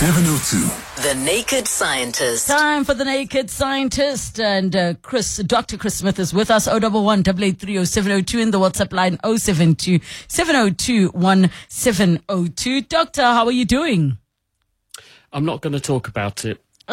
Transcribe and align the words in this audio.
702. 0.00 1.02
The 1.06 1.14
Naked 1.26 1.68
Scientist. 1.68 2.48
Time 2.48 2.84
for 2.84 2.94
the 2.94 3.04
Naked 3.04 3.50
Scientist, 3.50 4.40
and 4.40 4.74
uh, 4.74 4.94
Chris, 5.02 5.36
Dr. 5.36 5.76
Chris 5.76 5.96
Smith 5.96 6.18
is 6.18 6.32
with 6.32 6.50
us. 6.50 6.66
011 6.66 7.22
702 7.22 8.38
in 8.38 8.50
the 8.50 8.58
WhatsApp 8.58 8.94
line 8.94 9.18
072 9.22 10.00
702 10.26 11.08
1702. 11.10 12.80
Doctor, 12.80 13.20
how 13.20 13.44
are 13.44 13.52
you 13.52 13.66
doing? 13.66 14.16
I'm 15.34 15.44
not 15.44 15.60
going 15.60 15.74
to 15.74 15.80
talk 15.80 16.08
about 16.08 16.46
it. 16.46 16.64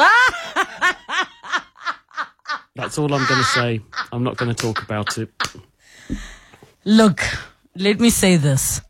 That's 2.75 2.97
all 2.97 3.13
I'm 3.13 3.25
going 3.25 3.39
to 3.39 3.47
say. 3.47 3.79
I'm 4.11 4.25
not 4.25 4.35
going 4.35 4.53
to 4.53 4.61
talk 4.61 4.83
about 4.83 5.17
it. 5.17 5.31
Look, 6.83 7.21
let 7.73 8.01
me 8.01 8.09
say 8.09 8.35
this. 8.35 8.81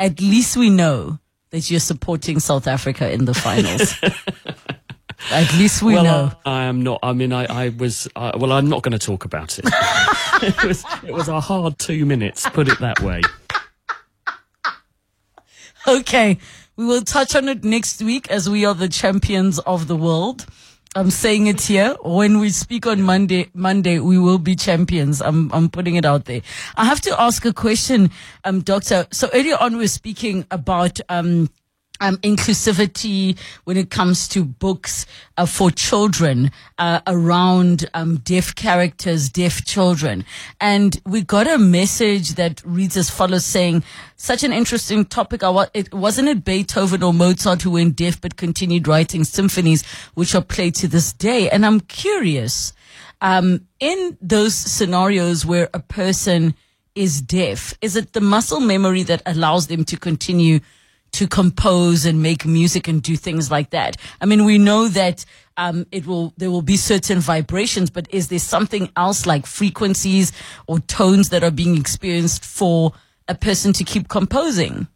At 0.00 0.20
least 0.20 0.56
we 0.56 0.68
know 0.68 1.20
that 1.52 1.70
you're 1.70 1.80
supporting 1.80 2.40
South 2.40 2.66
Africa 2.66 3.10
in 3.12 3.26
the 3.26 3.34
finals. 3.34 3.94
At 5.30 5.52
least 5.54 5.82
we 5.82 5.94
well, 5.94 6.04
know. 6.04 6.32
I, 6.44 6.62
I 6.62 6.64
am 6.64 6.82
not. 6.82 6.98
I 7.02 7.12
mean, 7.12 7.32
I, 7.32 7.44
I 7.44 7.68
was. 7.68 8.08
Uh, 8.16 8.32
well, 8.36 8.50
I'm 8.50 8.68
not 8.68 8.82
going 8.82 8.98
to 8.98 8.98
talk 8.98 9.24
about 9.24 9.58
it. 9.58 9.66
it 10.42 10.64
was. 10.64 10.84
It 11.04 11.12
was 11.12 11.28
a 11.28 11.40
hard 11.40 11.78
two 11.78 12.04
minutes. 12.04 12.48
Put 12.48 12.68
it 12.68 12.80
that 12.80 13.00
way. 13.00 13.20
Okay. 15.86 16.38
We 16.74 16.86
will 16.86 17.02
touch 17.02 17.36
on 17.36 17.48
it 17.48 17.62
next 17.62 18.02
week 18.02 18.30
as 18.30 18.48
we 18.48 18.64
are 18.64 18.74
the 18.74 18.88
champions 18.88 19.58
of 19.60 19.86
the 19.86 19.96
world. 19.96 20.46
I'm 20.94 21.10
saying 21.10 21.46
it 21.46 21.62
here. 21.62 21.96
When 22.02 22.38
we 22.38 22.50
speak 22.50 22.86
on 22.86 23.00
Monday, 23.00 23.48
Monday, 23.54 23.98
we 23.98 24.18
will 24.18 24.36
be 24.36 24.54
champions. 24.54 25.22
I'm, 25.22 25.50
I'm 25.54 25.70
putting 25.70 25.94
it 25.94 26.04
out 26.04 26.26
there. 26.26 26.42
I 26.76 26.84
have 26.84 27.00
to 27.02 27.18
ask 27.18 27.46
a 27.46 27.52
question, 27.54 28.10
um, 28.44 28.60
doctor. 28.60 29.06
So 29.10 29.30
earlier 29.32 29.56
on, 29.58 29.78
we 29.78 29.84
are 29.84 29.88
speaking 29.88 30.44
about, 30.50 31.00
um, 31.08 31.48
um, 32.02 32.16
inclusivity 32.18 33.38
when 33.64 33.76
it 33.76 33.88
comes 33.88 34.28
to 34.28 34.44
books 34.44 35.06
uh, 35.38 35.46
for 35.46 35.70
children 35.70 36.50
uh, 36.78 37.00
around 37.06 37.88
um, 37.94 38.16
deaf 38.18 38.54
characters, 38.54 39.30
deaf 39.30 39.64
children. 39.64 40.24
And 40.60 41.00
we 41.06 41.22
got 41.22 41.46
a 41.46 41.56
message 41.58 42.34
that 42.34 42.60
reads 42.66 42.96
as 42.96 43.08
follows 43.08 43.46
saying, 43.46 43.84
such 44.16 44.42
an 44.44 44.52
interesting 44.52 45.04
topic. 45.04 45.42
It, 45.74 45.94
wasn't 45.94 46.28
it 46.28 46.44
Beethoven 46.44 47.02
or 47.02 47.14
Mozart 47.14 47.62
who 47.62 47.70
went 47.70 47.96
deaf 47.96 48.20
but 48.20 48.36
continued 48.36 48.88
writing 48.88 49.24
symphonies 49.24 49.84
which 50.14 50.34
are 50.34 50.42
played 50.42 50.74
to 50.76 50.88
this 50.88 51.12
day? 51.12 51.48
And 51.50 51.64
I'm 51.64 51.80
curious, 51.80 52.72
um, 53.20 53.66
in 53.78 54.18
those 54.20 54.54
scenarios 54.54 55.46
where 55.46 55.70
a 55.72 55.80
person 55.80 56.54
is 56.96 57.22
deaf, 57.22 57.74
is 57.80 57.94
it 57.94 58.12
the 58.12 58.20
muscle 58.20 58.60
memory 58.60 59.04
that 59.04 59.22
allows 59.24 59.68
them 59.68 59.84
to 59.84 59.96
continue 59.96 60.60
to 61.12 61.26
compose 61.26 62.04
and 62.06 62.22
make 62.22 62.46
music 62.46 62.88
and 62.88 63.02
do 63.02 63.16
things 63.16 63.50
like 63.50 63.70
that. 63.70 63.96
I 64.20 64.26
mean, 64.26 64.44
we 64.44 64.58
know 64.58 64.88
that 64.88 65.24
um, 65.56 65.86
it 65.92 66.06
will 66.06 66.32
there 66.38 66.50
will 66.50 66.62
be 66.62 66.76
certain 66.76 67.20
vibrations, 67.20 67.90
but 67.90 68.08
is 68.10 68.28
there 68.28 68.38
something 68.38 68.90
else 68.96 69.26
like 69.26 69.46
frequencies 69.46 70.32
or 70.66 70.80
tones 70.80 71.28
that 71.28 71.44
are 71.44 71.50
being 71.50 71.76
experienced 71.76 72.44
for 72.44 72.92
a 73.28 73.34
person 73.34 73.72
to 73.74 73.84
keep 73.84 74.08
composing? 74.08 74.88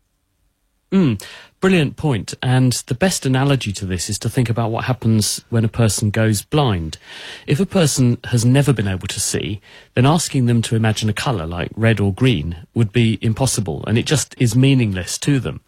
Mm. 0.93 1.23
Brilliant 1.61 1.97
point. 1.97 2.35
And 2.43 2.73
the 2.87 2.95
best 2.95 3.27
analogy 3.27 3.73
to 3.73 3.87
this 3.87 4.09
is 4.09 4.19
to 4.21 4.31
think 4.31 4.49
about 4.49 4.71
what 4.71 4.85
happens 4.85 5.45
when 5.51 5.65
a 5.65 5.69
person 5.69 6.11
goes 6.11 6.43
blind. 6.43 6.99
If 7.47 7.59
a 7.59 7.67
person 7.67 8.19
has 8.25 8.45
never 8.45 8.73
been 8.73 8.87
able 8.87 9.09
to 9.09 9.21
see, 9.21 9.61
then 9.95 10.07
asking 10.07 10.47
them 10.47 10.63
to 10.63 10.77
imagine 10.77 11.09
a 11.09 11.15
colour 11.15 11.47
like 11.47 11.71
red 11.75 11.99
or 11.99 12.13
green 12.13 12.67
would 12.75 12.93
be 12.93 13.19
impossible 13.21 13.85
and 13.87 13.99
it 13.99 14.07
just 14.07 14.35
is 14.39 14.55
meaningless 14.55 15.19
to 15.19 15.41
them. 15.41 15.61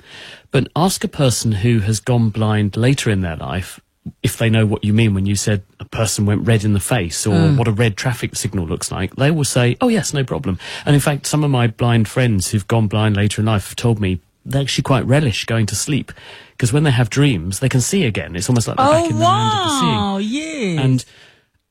But 0.51 0.69
ask 0.77 1.03
a 1.05 1.09
person 1.09 1.53
who 1.53 1.81
has 1.81 2.01
gone 2.01 2.31
blind 2.31 2.77
later 2.77 3.11
in 3.11 3.23
their 3.23 3.37
life 3.37 3.81
if 4.23 4.39
they 4.39 4.49
know 4.49 4.67
what 4.67 4.85
you 4.85 4.93
mean 4.95 5.15
when 5.15 5.27
you 5.27 5.37
said 5.37 5.63
a 5.81 5.85
person 5.85 6.25
went 6.25 6.47
red 6.47 6.65
in 6.65 6.73
the 6.73 6.81
face 6.81 7.27
or 7.27 7.35
mm. 7.35 7.59
what 7.59 7.69
a 7.69 7.73
red 7.73 7.97
traffic 7.97 8.37
signal 8.37 8.67
looks 8.67 8.91
like, 8.91 9.15
they 9.17 9.31
will 9.31 9.45
say, 9.45 9.77
oh 9.81 9.89
yes, 9.89 10.15
no 10.15 10.25
problem. 10.25 10.59
And 10.87 10.95
in 10.95 11.01
fact, 11.01 11.27
some 11.27 11.45
of 11.45 11.51
my 11.51 11.67
blind 11.67 12.09
friends 12.09 12.51
who've 12.51 12.67
gone 12.67 12.89
blind 12.89 13.17
later 13.17 13.43
in 13.43 13.47
life 13.47 13.69
have 13.69 13.77
told 13.77 14.01
me 14.01 14.21
they 14.49 14.61
actually 14.61 14.83
quite 14.83 15.05
relish 15.05 15.45
going 15.45 15.67
to 15.67 15.77
sleep 15.77 16.11
because 16.53 16.73
when 16.73 16.83
they 16.83 16.91
have 16.91 17.11
dreams, 17.11 17.61
they 17.61 17.69
can 17.69 17.81
see 17.81 18.05
again. 18.05 18.35
It's 18.35 18.49
almost 18.49 18.67
like 18.67 18.79
they're 18.79 18.87
oh, 18.87 18.93
back 18.93 19.11
in 19.11 19.19
the 19.19 19.25
land 19.25 19.59
of 19.59 19.65
the 19.65 20.21
seeing. 20.21 20.75
Yeah. 20.75 20.83
And 20.83 21.05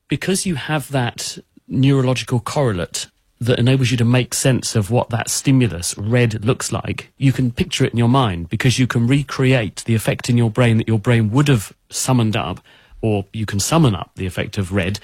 because 0.08 0.46
you 0.46 0.54
have 0.54 0.90
that 0.92 1.38
neurological 1.66 2.40
correlate 2.40 3.08
that 3.40 3.58
enables 3.58 3.90
you 3.90 3.96
to 3.96 4.04
make 4.04 4.32
sense 4.32 4.74
of 4.74 4.90
what 4.90 5.10
that 5.10 5.28
stimulus 5.28 5.96
red 5.98 6.44
looks 6.44 6.72
like, 6.72 7.12
you 7.18 7.32
can 7.32 7.50
picture 7.50 7.84
it 7.84 7.92
in 7.92 7.98
your 7.98 8.08
mind 8.08 8.48
because 8.48 8.78
you 8.78 8.86
can 8.86 9.06
recreate 9.06 9.82
the 9.84 9.94
effect 9.94 10.30
in 10.30 10.38
your 10.38 10.50
brain 10.50 10.78
that 10.78 10.88
your 10.88 10.98
brain 10.98 11.30
would 11.30 11.48
have 11.48 11.72
summoned 11.90 12.36
up, 12.36 12.60
or 13.00 13.26
you 13.32 13.46
can 13.46 13.60
summon 13.60 13.94
up 13.94 14.10
the 14.16 14.26
effect 14.26 14.56
of 14.56 14.72
red 14.72 14.98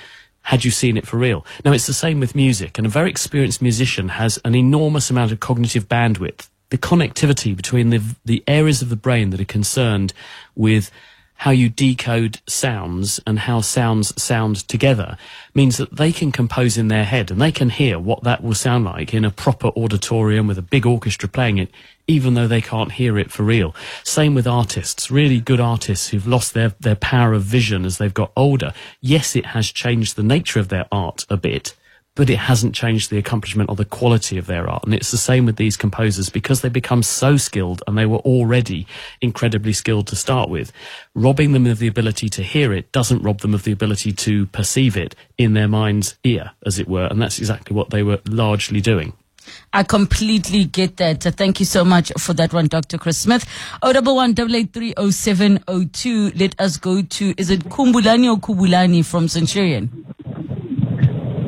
had 0.49 0.65
you 0.65 0.71
seen 0.71 0.97
it 0.97 1.07
for 1.07 1.17
real. 1.17 1.45
Now, 1.65 1.73
it's 1.73 1.87
the 1.87 1.95
same 1.95 2.21
with 2.21 2.35
music, 2.35 2.77
and 2.77 2.87
a 2.87 2.91
very 2.91 3.09
experienced 3.09 3.63
musician 3.63 4.11
has 4.11 4.39
an 4.45 4.55
enormous 4.55 5.11
amount 5.11 5.33
of 5.33 5.41
cognitive 5.41 5.89
bandwidth 5.89 6.49
the 6.71 6.79
connectivity 6.79 7.55
between 7.57 7.91
the, 7.91 8.03
the 8.25 8.43
areas 8.47 8.83
of 8.83 8.89
the 8.89 8.97
brain 8.97 9.31
that 9.31 9.41
are 9.41 9.45
concerned 9.45 10.13
with 10.55 10.91
how 11.37 11.51
you 11.51 11.69
decode 11.69 12.41
sounds 12.47 13.21
and 13.27 13.41
how 13.41 13.61
sounds 13.61 14.21
sound 14.23 14.57
together 14.69 15.19
means 15.53 15.77
that 15.77 15.97
they 15.97 16.13
can 16.13 16.33
compose 16.33 16.79
in 16.79 16.89
their 16.89 17.05
head 17.05 17.31
and 17.31 17.41
they 17.41 17.53
can 17.53 17.71
hear 17.71 17.99
what 17.99 18.23
that 18.23 18.43
will 18.43 18.55
sound 18.55 18.85
like 18.85 19.13
in 19.13 19.25
a 19.25 19.31
proper 19.31 19.69
auditorium 19.77 20.47
with 20.47 20.59
a 20.59 20.63
big 20.63 20.87
orchestra 20.87 21.29
playing 21.29 21.59
it, 21.59 21.71
even 22.07 22.35
though 22.35 22.49
they 22.49 22.61
can't 22.61 22.93
hear 22.93 23.19
it 23.19 23.31
for 23.31 23.43
real. 23.43 23.75
Same 24.05 24.35
with 24.35 24.47
artists, 24.47 25.11
really 25.11 25.41
good 25.41 25.61
artists 25.61 26.09
who've 26.09 26.27
lost 26.27 26.55
their, 26.55 26.71
their 26.81 26.97
power 26.97 27.35
of 27.35 27.43
vision 27.43 27.85
as 27.85 27.99
they've 27.99 28.15
got 28.15 28.33
older. 28.37 28.73
Yes, 29.01 29.37
it 29.37 29.47
has 29.47 29.71
changed 29.71 30.17
the 30.17 30.23
nature 30.23 30.61
of 30.61 30.69
their 30.69 30.87
art 30.93 31.27
a 31.29 31.37
bit, 31.37 31.75
but 32.17 32.31
it 32.31 32.37
hasn't 32.37 32.75
changed 32.75 33.11
the 33.11 33.19
accomplishment 33.19 33.69
or 33.69 33.77
the 33.77 33.85
quality 33.85 34.39
of 34.39 34.47
their 34.47 34.69
art. 34.69 34.85
And 34.85 34.95
it's 34.95 35.11
the 35.11 35.17
same 35.17 35.47
with 35.47 35.57
these 35.57 35.77
composers 35.77 36.31
because 36.31 36.61
they 36.61 36.69
become 36.69 37.03
so 37.03 37.37
skilled 37.37 37.83
and 37.87 37.99
they 37.99 38.07
were 38.07 38.19
already 38.19 38.87
incredibly 39.21 39.73
skilled 39.73 40.07
to 40.09 40.17
start 40.17 40.49
with. 40.49 40.73
Robbing 41.15 41.53
them 41.53 41.67
of 41.67 41.79
the 41.79 41.89
ability 41.89 42.29
to 42.31 42.43
hear 42.43 42.73
it 42.73 42.93
doesn't 42.93 43.23
rob 43.23 43.41
them 43.41 43.55
of 43.55 43.65
the 43.65 43.73
ability 43.73 44.13
to 44.13 44.47
perceive 44.47 44.97
it 44.97 45.17
in 45.39 45.55
their 45.55 45.69
mind's 45.69 46.17
ear, 46.23 46.53
as 46.65 46.79
it 46.79 46.89
were. 46.89 47.07
And 47.07 47.21
that's 47.21 47.39
exactly 47.39 47.75
what 47.75 47.91
they 47.91 48.03
were 48.03 48.21
largely 48.27 48.81
doing. 48.81 49.13
I 49.73 49.83
completely 49.83 50.65
get 50.65 50.97
that. 50.99 51.23
Thank 51.23 51.61
you 51.61 51.67
so 51.67 51.85
much 51.85 52.13
for 52.19 52.33
that 52.35 52.53
one, 52.53 52.69
Dr. 52.69 52.97
Chris 52.97 53.19
Smith. 53.19 53.45
O 53.83 53.93
double 53.93 54.17
one 54.17 54.33
double 54.33 54.57
eight 54.57 54.73
three 54.73 54.95
oh 54.97 55.11
seven 55.11 55.63
oh 55.69 55.85
two. 55.85 56.31
Let 56.31 56.59
us 56.61 56.77
go 56.77 57.03
to 57.03 57.35
is 57.37 57.51
it 57.51 57.61
Kumbulani 57.65 58.33
or 58.33 58.39
Kubulani 58.39 59.05
from 59.05 59.29
Centurion? 59.29 60.07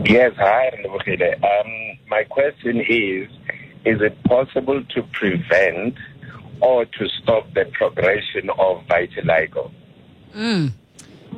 Yes, 0.08 0.34
hi, 0.36 0.70
Um, 0.84 1.98
my 2.08 2.22
question 2.24 2.80
is, 2.80 3.28
is 3.84 4.00
it 4.00 4.22
possible 4.22 4.84
to 4.94 5.02
prevent 5.12 5.96
or 6.60 6.84
to 6.84 7.08
stop 7.20 7.52
the 7.54 7.64
progression 7.72 8.48
of 8.50 8.86
vitiligo? 8.86 9.72
Mm, 10.32 10.70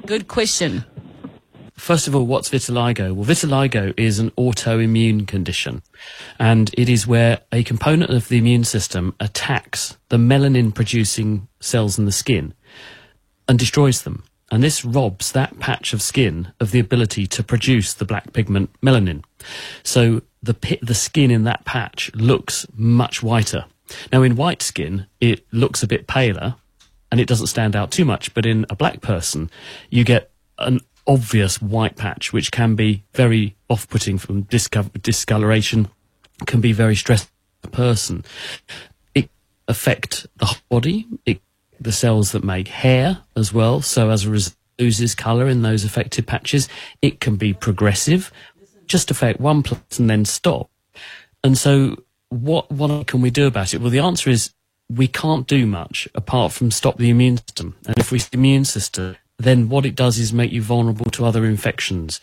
good 0.04 0.28
question. 0.28 0.84
First 1.76 2.08
of 2.08 2.14
all, 2.14 2.26
what's 2.26 2.50
vitiligo? 2.50 3.14
Well, 3.14 3.24
vitiligo 3.24 3.94
is 3.96 4.18
an 4.18 4.32
autoimmune 4.32 5.26
condition, 5.26 5.80
and 6.38 6.70
it 6.76 6.90
is 6.90 7.06
where 7.06 7.40
a 7.50 7.62
component 7.64 8.10
of 8.10 8.28
the 8.28 8.36
immune 8.36 8.64
system 8.64 9.14
attacks 9.18 9.96
the 10.10 10.18
melanin 10.18 10.74
producing 10.74 11.48
cells 11.60 11.98
in 11.98 12.04
the 12.04 12.12
skin 12.12 12.52
and 13.48 13.58
destroys 13.58 14.02
them. 14.02 14.24
And 14.50 14.62
this 14.62 14.84
robs 14.84 15.32
that 15.32 15.58
patch 15.58 15.92
of 15.92 16.00
skin 16.00 16.52
of 16.58 16.70
the 16.70 16.80
ability 16.80 17.26
to 17.26 17.42
produce 17.42 17.92
the 17.92 18.04
black 18.04 18.32
pigment 18.32 18.70
melanin. 18.80 19.22
So 19.82 20.22
the 20.42 20.54
pit, 20.54 20.78
the 20.82 20.94
skin 20.94 21.30
in 21.30 21.44
that 21.44 21.64
patch 21.64 22.10
looks 22.14 22.66
much 22.74 23.22
whiter. 23.22 23.66
Now 24.12 24.22
in 24.22 24.36
white 24.36 24.62
skin, 24.62 25.06
it 25.20 25.46
looks 25.52 25.82
a 25.82 25.86
bit 25.86 26.06
paler 26.06 26.54
and 27.10 27.20
it 27.20 27.28
doesn't 27.28 27.48
stand 27.48 27.76
out 27.76 27.90
too 27.90 28.04
much. 28.04 28.32
But 28.32 28.46
in 28.46 28.64
a 28.70 28.76
black 28.76 29.00
person, 29.00 29.50
you 29.90 30.04
get 30.04 30.30
an 30.58 30.80
obvious 31.06 31.60
white 31.60 31.96
patch, 31.96 32.32
which 32.32 32.50
can 32.50 32.74
be 32.74 33.04
very 33.14 33.56
off-putting 33.68 34.18
from 34.18 34.42
discoloration, 34.42 35.88
can 36.46 36.60
be 36.60 36.72
very 36.72 36.96
stressed 36.96 37.30
person. 37.72 38.24
It 39.14 39.30
affect 39.66 40.26
the 40.36 40.56
body. 40.68 41.06
It 41.26 41.40
the 41.80 41.92
cells 41.92 42.32
that 42.32 42.44
make 42.44 42.68
hair 42.68 43.18
as 43.36 43.52
well. 43.52 43.80
So 43.80 44.10
as 44.10 44.24
a 44.24 44.30
result, 44.30 44.54
loses 44.78 45.14
colour 45.14 45.48
in 45.48 45.62
those 45.62 45.84
affected 45.84 46.26
patches. 46.26 46.68
It 47.02 47.20
can 47.20 47.36
be 47.36 47.52
progressive, 47.52 48.32
just 48.86 49.10
affect 49.10 49.40
one 49.40 49.62
place 49.62 49.98
and 49.98 50.08
then 50.08 50.24
stop. 50.24 50.70
And 51.44 51.58
so 51.58 51.96
what, 52.30 52.70
what 52.70 53.06
can 53.06 53.20
we 53.20 53.30
do 53.30 53.46
about 53.46 53.74
it? 53.74 53.80
Well, 53.80 53.90
the 53.90 53.98
answer 53.98 54.30
is 54.30 54.52
we 54.88 55.08
can't 55.08 55.46
do 55.46 55.66
much 55.66 56.08
apart 56.14 56.52
from 56.52 56.70
stop 56.70 56.96
the 56.96 57.10
immune 57.10 57.38
system. 57.38 57.76
And 57.86 57.98
if 57.98 58.10
we 58.10 58.18
the 58.18 58.28
immune 58.34 58.64
system, 58.64 59.16
then 59.38 59.68
what 59.68 59.86
it 59.86 59.94
does 59.94 60.18
is 60.18 60.32
make 60.32 60.50
you 60.50 60.62
vulnerable 60.62 61.10
to 61.12 61.24
other 61.24 61.44
infections. 61.44 62.20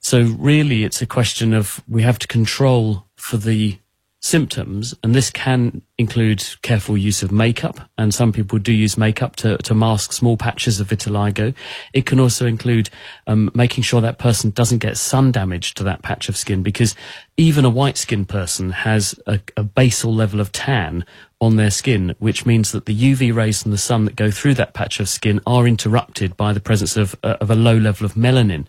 So 0.00 0.22
really 0.38 0.84
it's 0.84 1.00
a 1.00 1.06
question 1.06 1.54
of 1.54 1.82
we 1.88 2.02
have 2.02 2.18
to 2.18 2.26
control 2.26 3.06
for 3.16 3.36
the 3.36 3.78
symptoms, 4.20 4.94
and 5.04 5.14
this 5.14 5.30
can 5.30 5.80
include 5.96 6.44
careful 6.62 6.98
use 6.98 7.22
of 7.22 7.30
makeup, 7.30 7.88
and 7.96 8.12
some 8.12 8.32
people 8.32 8.58
do 8.58 8.72
use 8.72 8.98
makeup 8.98 9.36
to, 9.36 9.56
to 9.58 9.74
mask 9.74 10.12
small 10.12 10.36
patches 10.36 10.80
of 10.80 10.88
vitiligo. 10.88 11.54
It 11.92 12.04
can 12.04 12.18
also 12.18 12.46
include 12.46 12.90
um, 13.28 13.50
making 13.54 13.84
sure 13.84 14.00
that 14.00 14.18
person 14.18 14.50
doesn't 14.50 14.78
get 14.78 14.96
sun 14.96 15.30
damage 15.30 15.74
to 15.74 15.84
that 15.84 16.02
patch 16.02 16.28
of 16.28 16.36
skin, 16.36 16.62
because 16.62 16.96
even 17.36 17.64
a 17.64 17.70
white 17.70 17.96
skinned 17.96 18.28
person 18.28 18.70
has 18.70 19.14
a, 19.26 19.40
a 19.56 19.62
basal 19.62 20.12
level 20.12 20.40
of 20.40 20.50
tan 20.50 21.04
on 21.40 21.54
their 21.54 21.70
skin, 21.70 22.16
which 22.18 22.44
means 22.44 22.72
that 22.72 22.86
the 22.86 23.12
UV 23.12 23.32
rays 23.32 23.62
from 23.62 23.70
the 23.70 23.78
sun 23.78 24.04
that 24.04 24.16
go 24.16 24.32
through 24.32 24.54
that 24.54 24.74
patch 24.74 24.98
of 24.98 25.08
skin 25.08 25.40
are 25.46 25.68
interrupted 25.68 26.36
by 26.36 26.52
the 26.52 26.60
presence 26.60 26.96
of, 26.96 27.14
uh, 27.22 27.36
of 27.40 27.50
a 27.50 27.54
low 27.54 27.76
level 27.76 28.04
of 28.04 28.14
melanin. 28.14 28.66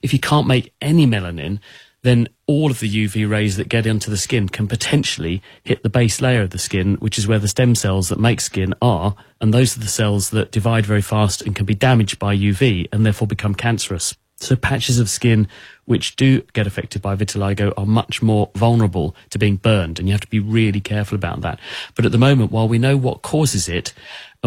If 0.00 0.14
you 0.14 0.18
can't 0.18 0.46
make 0.46 0.72
any 0.80 1.06
melanin, 1.06 1.58
then 2.06 2.28
all 2.46 2.70
of 2.70 2.80
the 2.80 2.88
UV 2.88 3.28
rays 3.28 3.56
that 3.56 3.68
get 3.68 3.86
into 3.86 4.10
the 4.10 4.16
skin 4.16 4.48
can 4.48 4.68
potentially 4.68 5.42
hit 5.64 5.82
the 5.82 5.90
base 5.90 6.20
layer 6.20 6.42
of 6.42 6.50
the 6.50 6.58
skin, 6.58 6.94
which 6.96 7.18
is 7.18 7.26
where 7.26 7.38
the 7.38 7.48
stem 7.48 7.74
cells 7.74 8.08
that 8.08 8.20
make 8.20 8.40
skin 8.40 8.74
are. 8.80 9.16
And 9.40 9.52
those 9.52 9.76
are 9.76 9.80
the 9.80 9.88
cells 9.88 10.30
that 10.30 10.52
divide 10.52 10.86
very 10.86 11.02
fast 11.02 11.42
and 11.42 11.54
can 11.54 11.66
be 11.66 11.74
damaged 11.74 12.18
by 12.18 12.36
UV 12.36 12.86
and 12.92 13.04
therefore 13.04 13.26
become 13.26 13.54
cancerous. 13.54 14.14
So 14.38 14.54
patches 14.54 14.98
of 14.98 15.08
skin 15.08 15.48
which 15.86 16.16
do 16.16 16.42
get 16.52 16.66
affected 16.66 17.00
by 17.00 17.16
vitiligo 17.16 17.72
are 17.76 17.86
much 17.86 18.20
more 18.20 18.50
vulnerable 18.54 19.16
to 19.30 19.38
being 19.38 19.56
burned 19.56 19.98
and 19.98 20.08
you 20.08 20.12
have 20.12 20.20
to 20.20 20.26
be 20.28 20.40
really 20.40 20.80
careful 20.80 21.14
about 21.14 21.40
that. 21.40 21.58
But 21.94 22.04
at 22.04 22.12
the 22.12 22.18
moment, 22.18 22.52
while 22.52 22.68
we 22.68 22.78
know 22.78 22.96
what 22.96 23.22
causes 23.22 23.68
it 23.68 23.94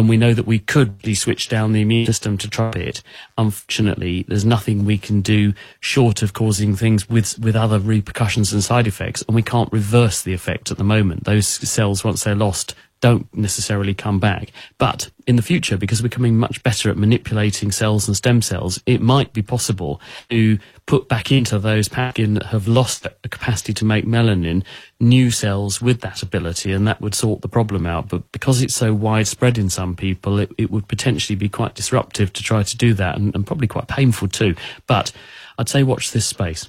and 0.00 0.08
we 0.08 0.16
know 0.16 0.32
that 0.32 0.46
we 0.46 0.58
could 0.58 0.98
switch 1.14 1.48
down 1.48 1.72
the 1.72 1.82
immune 1.82 2.06
system 2.06 2.38
to 2.38 2.48
trap 2.48 2.74
it. 2.74 3.02
Unfortunately, 3.36 4.24
there's 4.28 4.46
nothing 4.46 4.84
we 4.86 4.96
can 4.96 5.20
do 5.20 5.52
short 5.80 6.22
of 6.22 6.32
causing 6.32 6.74
things 6.74 7.08
with, 7.08 7.38
with 7.38 7.54
other 7.54 7.78
repercussions 7.78 8.50
and 8.52 8.64
side 8.64 8.86
effects, 8.86 9.22
and 9.28 9.34
we 9.34 9.42
can't 9.42 9.70
reverse 9.72 10.22
the 10.22 10.32
effect 10.32 10.70
at 10.70 10.78
the 10.78 10.84
moment. 10.84 11.24
Those 11.24 11.46
cells, 11.46 12.02
once 12.02 12.24
they're 12.24 12.34
lost, 12.34 12.74
don't 13.00 13.32
necessarily 13.34 13.94
come 13.94 14.18
back. 14.18 14.52
But 14.78 15.10
in 15.26 15.36
the 15.36 15.42
future, 15.42 15.76
because 15.76 16.02
we're 16.02 16.08
becoming 16.08 16.36
much 16.36 16.62
better 16.62 16.90
at 16.90 16.96
manipulating 16.96 17.72
cells 17.72 18.06
and 18.06 18.16
stem 18.16 18.42
cells, 18.42 18.80
it 18.86 19.00
might 19.00 19.32
be 19.32 19.42
possible 19.42 20.00
to 20.28 20.58
put 20.86 21.08
back 21.08 21.32
into 21.32 21.58
those 21.58 21.88
packing 21.88 22.34
that 22.34 22.46
have 22.46 22.68
lost 22.68 23.02
the 23.02 23.28
capacity 23.28 23.72
to 23.74 23.84
make 23.84 24.04
melanin 24.04 24.62
new 24.98 25.30
cells 25.30 25.80
with 25.80 26.00
that 26.02 26.22
ability, 26.22 26.72
and 26.72 26.86
that 26.86 27.00
would 27.00 27.14
sort 27.14 27.40
the 27.40 27.48
problem 27.48 27.86
out. 27.86 28.08
But 28.08 28.30
because 28.32 28.62
it's 28.62 28.74
so 28.74 28.92
widespread 28.92 29.56
in 29.56 29.70
some 29.70 29.96
people, 29.96 30.38
it, 30.38 30.52
it 30.58 30.70
would 30.70 30.88
potentially 30.88 31.36
be 31.36 31.48
quite 31.48 31.74
disruptive 31.74 32.32
to 32.34 32.42
try 32.42 32.62
to 32.62 32.76
do 32.76 32.94
that 32.94 33.16
and, 33.16 33.34
and 33.34 33.46
probably 33.46 33.66
quite 33.66 33.88
painful 33.88 34.28
too. 34.28 34.54
But 34.86 35.12
I'd 35.58 35.68
say 35.68 35.82
watch 35.82 36.12
this 36.12 36.26
space. 36.26 36.68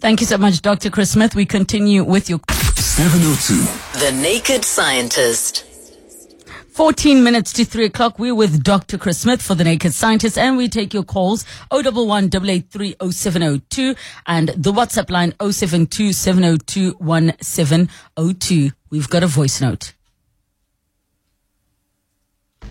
Thank 0.00 0.20
you 0.20 0.26
so 0.26 0.36
much, 0.36 0.60
Dr. 0.60 0.90
Chris 0.90 1.12
Smith. 1.12 1.34
We 1.34 1.46
continue 1.46 2.04
with 2.04 2.28
your 2.28 2.40
702. 2.84 3.98
The 3.98 4.12
Naked 4.20 4.62
Scientist. 4.62 5.64
14 6.68 7.24
minutes 7.24 7.52
to 7.54 7.64
3 7.64 7.86
o'clock. 7.86 8.18
We're 8.18 8.34
with 8.34 8.62
Dr. 8.62 8.98
Chris 8.98 9.20
Smith 9.20 9.40
for 9.40 9.54
The 9.54 9.64
Naked 9.64 9.94
Scientist 9.94 10.36
and 10.36 10.58
we 10.58 10.68
take 10.68 10.92
your 10.92 11.02
calls 11.02 11.46
011 11.72 12.28
883 12.30 13.96
and 14.26 14.48
the 14.50 14.70
WhatsApp 14.70 15.10
line 15.10 15.32
072 15.40 16.12
702 16.12 16.90
1702. 16.98 18.70
We've 18.90 19.08
got 19.08 19.22
a 19.22 19.28
voice 19.28 19.62
note. 19.62 19.94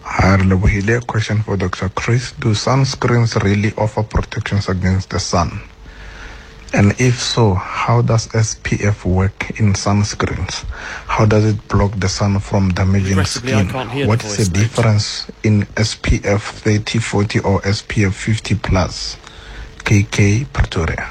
Hi, 0.03 0.37
Lebohile. 0.37 1.05
Question 1.07 1.41
for 1.41 1.57
Dr. 1.57 1.89
Chris. 1.89 2.33
Do 2.33 2.49
sunscreens 2.49 3.41
really 3.43 3.73
offer 3.77 4.03
protections 4.03 4.69
against 4.69 5.09
the 5.09 5.19
sun? 5.19 5.59
And 6.75 6.99
if 6.99 7.21
so, 7.21 7.53
how 7.53 8.01
does 8.01 8.27
SPF 8.29 9.05
work 9.05 9.59
in 9.59 9.73
sunscreens? 9.73 10.63
How 11.05 11.25
does 11.25 11.45
it 11.45 11.67
block 11.67 11.91
the 11.99 12.09
sun 12.09 12.39
from 12.39 12.69
damaging 12.69 13.23
skin? 13.25 13.67
What 14.07 14.23
is 14.25 14.37
the, 14.37 14.43
the 14.45 14.59
difference 14.65 15.29
in 15.43 15.61
SPF 15.75 16.41
30, 16.41 16.97
40 16.97 17.39
or 17.41 17.61
SPF 17.61 18.13
50 18.13 18.55
plus? 18.55 19.17
KK 19.83 20.51
Pretoria. 20.51 21.09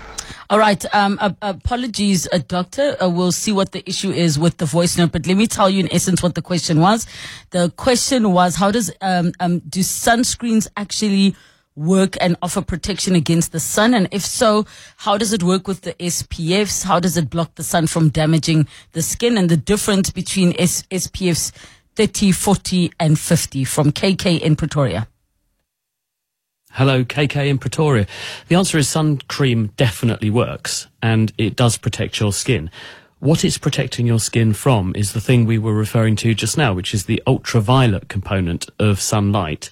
All 0.50 0.58
right. 0.58 0.84
Um, 0.94 1.18
uh, 1.20 1.30
apologies, 1.40 2.28
uh, 2.32 2.40
doctor. 2.46 2.96
Uh, 3.02 3.08
we'll 3.08 3.32
see 3.32 3.52
what 3.52 3.72
the 3.72 3.88
issue 3.88 4.10
is 4.10 4.38
with 4.38 4.56
the 4.56 4.66
voice 4.66 4.98
note, 4.98 5.12
but 5.12 5.26
let 5.26 5.36
me 5.36 5.46
tell 5.46 5.70
you 5.70 5.80
in 5.80 5.92
essence 5.92 6.22
what 6.22 6.34
the 6.34 6.42
question 6.42 6.80
was. 6.80 7.06
The 7.50 7.70
question 7.76 8.32
was, 8.32 8.56
how 8.56 8.70
does, 8.70 8.92
um, 9.00 9.32
um, 9.40 9.60
do 9.60 9.80
sunscreens 9.80 10.66
actually 10.76 11.36
work 11.74 12.16
and 12.20 12.36
offer 12.42 12.62
protection 12.62 13.14
against 13.14 13.52
the 13.52 13.60
sun? 13.60 13.94
And 13.94 14.08
if 14.10 14.22
so, 14.22 14.66
how 14.98 15.18
does 15.18 15.32
it 15.32 15.42
work 15.42 15.66
with 15.66 15.82
the 15.82 15.94
SPFs? 15.94 16.84
How 16.84 17.00
does 17.00 17.16
it 17.16 17.30
block 17.30 17.54
the 17.54 17.64
sun 17.64 17.86
from 17.86 18.08
damaging 18.08 18.66
the 18.92 19.02
skin? 19.02 19.38
And 19.38 19.48
the 19.48 19.56
difference 19.56 20.10
between 20.10 20.54
S- 20.58 20.82
SPFs 20.90 21.52
30, 21.96 22.32
40, 22.32 22.92
and 22.98 23.18
50 23.18 23.64
from 23.64 23.92
KK 23.92 24.40
in 24.40 24.56
Pretoria. 24.56 25.08
Hello, 26.72 27.04
KK 27.04 27.50
in 27.50 27.58
Pretoria. 27.58 28.06
The 28.48 28.54
answer 28.54 28.78
is 28.78 28.88
sun 28.88 29.18
cream 29.28 29.72
definitely 29.76 30.30
works 30.30 30.86
and 31.02 31.30
it 31.36 31.54
does 31.54 31.76
protect 31.76 32.18
your 32.18 32.32
skin. 32.32 32.70
What 33.22 33.44
it's 33.44 33.56
protecting 33.56 34.04
your 34.04 34.18
skin 34.18 34.52
from 34.52 34.92
is 34.96 35.12
the 35.12 35.20
thing 35.20 35.46
we 35.46 35.56
were 35.56 35.72
referring 35.72 36.16
to 36.16 36.34
just 36.34 36.58
now, 36.58 36.74
which 36.74 36.92
is 36.92 37.04
the 37.04 37.22
ultraviolet 37.24 38.08
component 38.08 38.68
of 38.80 39.00
sunlight, 39.00 39.70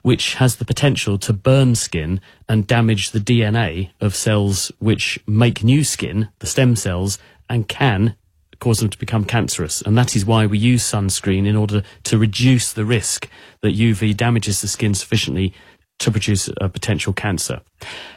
which 0.00 0.36
has 0.36 0.56
the 0.56 0.64
potential 0.64 1.18
to 1.18 1.34
burn 1.34 1.74
skin 1.74 2.22
and 2.48 2.66
damage 2.66 3.10
the 3.10 3.20
DNA 3.20 3.90
of 4.00 4.16
cells 4.16 4.72
which 4.78 5.18
make 5.26 5.62
new 5.62 5.84
skin, 5.84 6.30
the 6.38 6.46
stem 6.46 6.74
cells, 6.74 7.18
and 7.50 7.68
can 7.68 8.16
cause 8.60 8.78
them 8.78 8.88
to 8.88 8.98
become 8.98 9.26
cancerous. 9.26 9.82
And 9.82 9.98
that 9.98 10.16
is 10.16 10.24
why 10.24 10.46
we 10.46 10.56
use 10.56 10.82
sunscreen 10.82 11.46
in 11.46 11.54
order 11.54 11.82
to 12.04 12.16
reduce 12.16 12.72
the 12.72 12.86
risk 12.86 13.28
that 13.60 13.76
UV 13.76 14.16
damages 14.16 14.62
the 14.62 14.68
skin 14.68 14.94
sufficiently 14.94 15.52
to 15.98 16.10
produce 16.10 16.48
a 16.60 16.68
potential 16.68 17.12
cancer. 17.12 17.60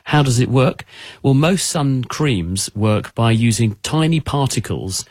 How 0.06 0.24
does 0.24 0.40
it 0.40 0.50
work? 0.50 0.86
Well, 1.24 1.34
most 1.34 1.68
sun 1.68 2.04
creams 2.04 2.70
work 2.76 3.16
by 3.16 3.32
using 3.32 3.78
tiny 3.84 4.20
particles 4.20 5.06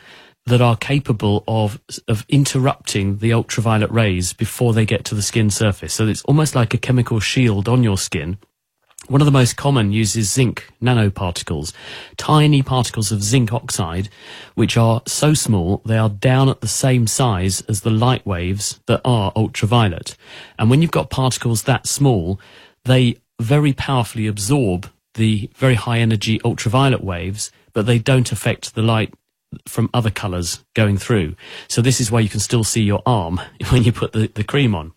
that 0.45 0.61
are 0.61 0.75
capable 0.75 1.43
of, 1.47 1.79
of 2.07 2.25
interrupting 2.27 3.17
the 3.17 3.33
ultraviolet 3.33 3.91
rays 3.91 4.33
before 4.33 4.73
they 4.73 4.85
get 4.85 5.05
to 5.05 5.15
the 5.15 5.21
skin 5.21 5.49
surface. 5.49 5.93
So 5.93 6.07
it's 6.07 6.23
almost 6.23 6.55
like 6.55 6.73
a 6.73 6.77
chemical 6.77 7.19
shield 7.19 7.69
on 7.69 7.83
your 7.83 7.97
skin. 7.97 8.37
One 9.09 9.21
of 9.21 9.25
the 9.25 9.31
most 9.31 9.57
common 9.57 9.91
uses 9.91 10.31
zinc 10.31 10.71
nanoparticles, 10.79 11.73
tiny 12.17 12.61
particles 12.61 13.11
of 13.11 13.23
zinc 13.23 13.51
oxide, 13.51 14.07
which 14.53 14.77
are 14.77 15.01
so 15.07 15.33
small 15.33 15.81
they 15.83 15.97
are 15.97 16.09
down 16.09 16.47
at 16.47 16.61
the 16.61 16.67
same 16.67 17.07
size 17.07 17.61
as 17.61 17.81
the 17.81 17.89
light 17.89 18.23
waves 18.23 18.79
that 18.85 19.01
are 19.03 19.31
ultraviolet. 19.35 20.15
And 20.59 20.69
when 20.69 20.83
you've 20.83 20.91
got 20.91 21.09
particles 21.09 21.63
that 21.63 21.87
small, 21.87 22.39
they 22.85 23.17
very 23.39 23.73
powerfully 23.73 24.27
absorb 24.27 24.87
the 25.15 25.49
very 25.55 25.73
high 25.73 25.97
energy 25.97 26.39
ultraviolet 26.45 27.03
waves, 27.03 27.51
but 27.73 27.87
they 27.87 27.97
don't 27.97 28.31
affect 28.31 28.75
the 28.75 28.83
light 28.83 29.11
from 29.67 29.89
other 29.91 30.11
colors 30.11 30.63
going 30.75 30.99
through. 30.99 31.35
So 31.67 31.81
this 31.81 31.99
is 31.99 32.11
why 32.11 32.19
you 32.19 32.29
can 32.29 32.41
still 32.41 32.63
see 32.63 32.83
your 32.83 33.01
arm 33.07 33.41
when 33.69 33.83
you 33.83 33.91
put 33.91 34.13
the, 34.13 34.27
the 34.27 34.43
cream 34.43 34.75
on. 34.75 34.93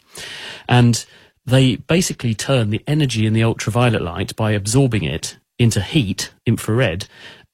And 0.69 1.03
they 1.45 1.77
basically 1.77 2.35
turn 2.35 2.71
the 2.71 2.83
energy 2.87 3.27
in 3.27 3.33
the 3.33 3.43
ultraviolet 3.43 4.03
light 4.03 4.35
by 4.37 4.53
absorbing 4.53 5.05
it 5.05 5.39
into 5.59 5.81
heat, 5.81 6.33
infrared, 6.47 7.07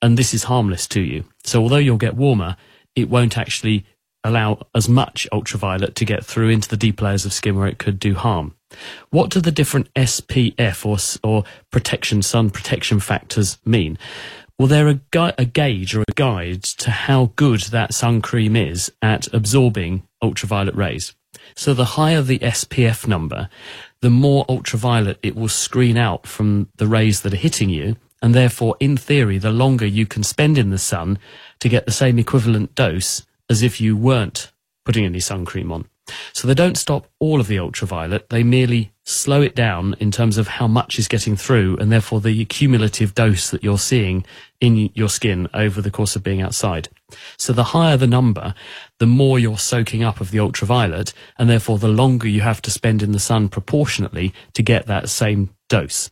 and 0.02 0.16
this 0.16 0.33
is 0.33 0.45
harmless 0.45 0.87
to 0.88 1.00
you. 1.00 1.25
So 1.45 1.62
although 1.62 1.76
you'll 1.76 1.97
get 1.97 2.16
warmer, 2.16 2.57
it 2.95 3.09
won't 3.09 3.38
actually 3.38 3.85
allow 4.25 4.66
as 4.75 4.88
much 4.88 5.26
ultraviolet 5.33 5.95
to 5.97 6.04
get 6.04 6.25
through 6.25 6.50
into 6.50 6.68
the 6.68 6.76
deep 6.76 7.00
layers 7.00 7.25
of 7.25 7.33
skin 7.33 7.57
where 7.57 7.68
it 7.68 7.78
could 7.78 7.99
do 7.99 8.14
harm. 8.14 8.54
What 9.11 9.30
do 9.30 9.40
the 9.40 9.50
different 9.50 9.92
SPF 9.95 10.85
or, 10.85 11.28
or 11.28 11.45
protection, 11.71 12.23
sun 12.23 12.50
protection 12.50 13.00
factors 13.00 13.59
mean? 13.64 13.99
Well, 14.59 14.68
they're 14.68 14.88
a, 14.88 14.95
gu- 14.95 15.33
a 15.38 15.45
gauge 15.45 15.95
or 15.95 16.02
a 16.02 16.12
guide 16.14 16.64
to 16.64 16.90
how 16.90 17.33
good 17.37 17.61
that 17.62 17.95
sun 17.95 18.21
cream 18.21 18.57
is 18.57 18.92
at 19.00 19.33
absorbing 19.33 20.02
ultraviolet 20.21 20.75
rays. 20.75 21.14
So 21.58 21.74
the 21.74 21.96
higher 21.96 22.22
the 22.22 22.38
SPF 22.38 23.08
number, 23.08 23.48
the 24.00 24.10
more 24.10 24.46
ultraviolet 24.48 25.18
it 25.24 25.34
will 25.34 25.48
screen 25.48 25.96
out 25.96 26.24
from 26.24 26.68
the 26.76 26.86
rays 26.86 27.22
that 27.22 27.34
are 27.34 27.36
hitting 27.48 27.68
you. 27.68 27.96
And 28.22 28.32
therefore, 28.32 28.76
in 28.78 28.96
theory, 28.96 29.38
the 29.38 29.50
longer 29.50 29.84
you 29.84 30.06
can 30.06 30.22
spend 30.22 30.56
in 30.56 30.70
the 30.70 30.78
sun 30.78 31.18
to 31.58 31.68
get 31.68 31.84
the 31.84 31.90
same 31.90 32.16
equivalent 32.16 32.76
dose 32.76 33.26
as 33.50 33.64
if 33.64 33.80
you 33.80 33.96
weren't 33.96 34.52
putting 34.84 35.04
any 35.04 35.18
sun 35.18 35.44
cream 35.44 35.72
on. 35.72 35.86
So 36.32 36.46
they 36.46 36.54
don't 36.54 36.76
stop 36.76 37.06
all 37.18 37.40
of 37.40 37.46
the 37.46 37.58
ultraviolet, 37.58 38.28
they 38.30 38.42
merely 38.42 38.92
slow 39.04 39.40
it 39.40 39.54
down 39.54 39.94
in 40.00 40.10
terms 40.10 40.36
of 40.36 40.48
how 40.48 40.66
much 40.66 40.98
is 40.98 41.08
getting 41.08 41.34
through 41.34 41.76
and 41.78 41.90
therefore 41.90 42.20
the 42.20 42.44
cumulative 42.44 43.14
dose 43.14 43.50
that 43.50 43.64
you're 43.64 43.78
seeing 43.78 44.24
in 44.60 44.90
your 44.94 45.08
skin 45.08 45.48
over 45.54 45.80
the 45.80 45.90
course 45.90 46.14
of 46.14 46.22
being 46.22 46.42
outside. 46.42 46.88
So 47.38 47.52
the 47.52 47.64
higher 47.64 47.96
the 47.96 48.06
number, 48.06 48.54
the 48.98 49.06
more 49.06 49.38
you're 49.38 49.58
soaking 49.58 50.02
up 50.02 50.20
of 50.20 50.30
the 50.30 50.40
ultraviolet 50.40 51.14
and 51.38 51.48
therefore 51.48 51.78
the 51.78 51.88
longer 51.88 52.28
you 52.28 52.42
have 52.42 52.60
to 52.62 52.70
spend 52.70 53.02
in 53.02 53.12
the 53.12 53.18
sun 53.18 53.48
proportionately 53.48 54.34
to 54.52 54.62
get 54.62 54.86
that 54.86 55.08
same 55.08 55.54
dose. 55.68 56.10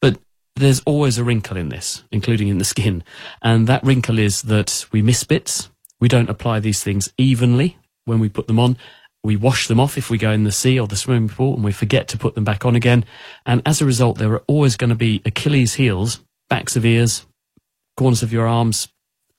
But 0.00 0.18
there's 0.54 0.80
always 0.86 1.18
a 1.18 1.24
wrinkle 1.24 1.58
in 1.58 1.68
this, 1.68 2.02
including 2.10 2.48
in 2.48 2.58
the 2.58 2.64
skin. 2.64 3.04
And 3.42 3.66
that 3.66 3.84
wrinkle 3.84 4.18
is 4.18 4.42
that 4.42 4.86
we 4.90 5.02
miss 5.02 5.22
bits 5.24 5.68
We 6.00 6.08
don't 6.08 6.30
apply 6.30 6.60
these 6.60 6.82
things 6.82 7.12
evenly 7.16 7.78
when 8.04 8.20
we 8.20 8.28
put 8.28 8.46
them 8.46 8.58
on. 8.58 8.76
We 9.26 9.34
wash 9.36 9.66
them 9.66 9.80
off 9.80 9.98
if 9.98 10.08
we 10.08 10.18
go 10.18 10.30
in 10.30 10.44
the 10.44 10.52
sea 10.52 10.78
or 10.78 10.86
the 10.86 10.94
swimming 10.94 11.28
pool 11.28 11.54
and 11.54 11.64
we 11.64 11.72
forget 11.72 12.06
to 12.08 12.18
put 12.18 12.36
them 12.36 12.44
back 12.44 12.64
on 12.64 12.76
again. 12.76 13.04
And 13.44 13.60
as 13.66 13.80
a 13.80 13.84
result, 13.84 14.18
there 14.18 14.32
are 14.32 14.44
always 14.46 14.76
going 14.76 14.90
to 14.90 14.96
be 14.96 15.20
Achilles 15.24 15.74
heels, 15.74 16.20
backs 16.48 16.76
of 16.76 16.86
ears, 16.86 17.26
corners 17.96 18.22
of 18.22 18.32
your 18.32 18.46
arms, 18.46 18.86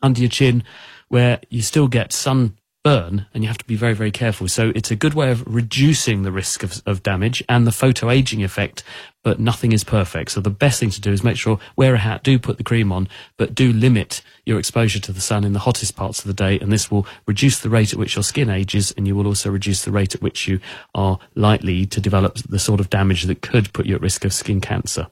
under 0.02 0.20
your 0.20 0.30
chin, 0.30 0.66
where 1.08 1.40
you 1.50 1.62
still 1.62 1.88
get 1.88 2.12
sun 2.12 2.58
burn 2.88 3.26
and 3.34 3.44
you 3.44 3.50
have 3.50 3.58
to 3.58 3.66
be 3.66 3.76
very, 3.76 3.94
very 3.94 4.12
careful. 4.12 4.48
So 4.48 4.72
it's 4.74 4.92
a 4.92 4.96
good 4.96 5.14
way 5.14 5.30
of 5.30 5.44
reducing 5.46 6.24
the 6.24 6.32
risk 6.32 6.64
of, 6.64 6.82
of 6.86 7.04
damage 7.04 7.44
and 7.50 7.68
the 7.68 7.74
photo 7.74 8.10
aging 8.10 8.46
effect, 8.46 8.82
but 9.26 9.42
nothing 9.42 9.74
is 9.74 9.84
perfect. 9.84 10.32
So 10.32 10.40
the 10.40 10.50
best 10.50 10.80
thing 10.80 10.90
to 10.92 11.02
do 11.02 11.12
is 11.12 11.22
make 11.22 11.36
sure 11.36 11.60
wear 11.76 11.96
a 11.96 11.98
hat, 11.98 12.24
do 12.24 12.40
put 12.40 12.58
the 12.58 12.64
cream 12.64 12.94
on, 12.94 13.10
but 13.36 13.54
do 13.54 13.74
limit 13.74 14.22
your 14.46 14.58
exposure 14.58 15.02
to 15.02 15.12
the 15.12 15.20
sun 15.20 15.44
in 15.44 15.52
the 15.52 15.60
hottest 15.68 15.98
parts 15.98 16.20
of 16.20 16.28
the 16.28 16.34
day. 16.34 16.58
And 16.60 16.72
this 16.72 16.90
will 16.90 17.06
reduce 17.26 17.60
the 17.60 17.70
rate 17.70 17.92
at 17.92 18.00
which 18.00 18.16
your 18.16 18.24
skin 18.24 18.50
ages 18.50 18.94
and 18.96 19.06
you 19.06 19.18
will 19.18 19.28
also 19.28 19.52
reduce 19.52 19.84
the 19.84 19.92
rate 19.92 20.16
at 20.16 20.22
which 20.22 20.48
you 20.48 20.62
are 20.96 21.20
likely 21.36 21.86
to 21.88 22.00
develop 22.00 22.36
the 22.36 22.58
sort 22.58 22.80
of 22.80 22.90
damage 22.90 23.24
that 23.24 23.42
could 23.42 23.74
put 23.74 23.86
you 23.86 23.96
at 23.96 24.02
risk 24.02 24.24
of 24.24 24.32
skin 24.32 24.62
cancer. 24.62 25.08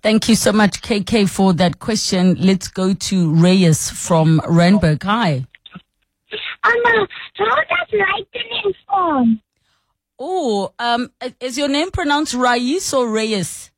Thank 0.00 0.28
you 0.28 0.36
so 0.36 0.52
much, 0.52 0.80
KK, 0.80 1.28
for 1.28 1.52
that 1.54 1.80
question. 1.80 2.36
Let's 2.38 2.68
go 2.68 2.94
to 2.94 3.34
Reyes 3.34 3.90
from 3.90 4.40
Randburg. 4.46 5.02
Hi. 5.02 5.46
Anna, 6.64 7.06
how 7.36 7.56
does 7.56 7.88
lightning 7.92 8.74
form? 8.88 9.40
Oh, 10.18 10.72
um, 10.78 11.10
is 11.40 11.58
your 11.58 11.68
name 11.68 11.90
pronounced 11.90 12.34
Rais 12.34 12.92
or 12.94 13.08
Reyes? 13.08 13.70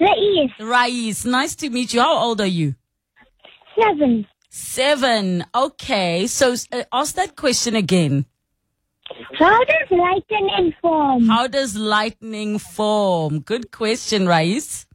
Reyes. 0.00 0.50
Rais. 0.58 1.24
Nice 1.24 1.54
to 1.56 1.70
meet 1.70 1.92
you. 1.92 2.00
How 2.00 2.16
old 2.16 2.40
are 2.40 2.46
you? 2.46 2.74
Seven. 3.78 4.26
Seven. 4.50 5.44
Okay. 5.54 6.26
So 6.26 6.54
uh, 6.72 6.84
ask 6.92 7.14
that 7.16 7.36
question 7.36 7.76
again. 7.76 8.26
How 9.38 9.64
does 9.64 9.90
lightning 9.90 10.74
form? 10.80 11.28
How 11.28 11.46
does 11.46 11.76
lightning 11.76 12.58
form? 12.58 13.40
Good 13.40 13.70
question, 13.70 14.26
Rais. 14.26 14.86